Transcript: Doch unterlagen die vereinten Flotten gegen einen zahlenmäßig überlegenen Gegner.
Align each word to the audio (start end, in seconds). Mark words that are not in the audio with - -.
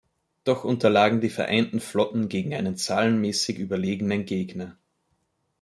Doch 0.45 0.63
unterlagen 0.63 1.21
die 1.21 1.29
vereinten 1.29 1.79
Flotten 1.79 2.27
gegen 2.27 2.55
einen 2.55 2.75
zahlenmäßig 2.75 3.59
überlegenen 3.59 4.25
Gegner. 4.25 4.75